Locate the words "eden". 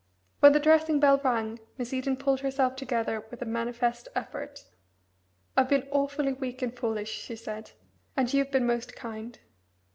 1.93-2.17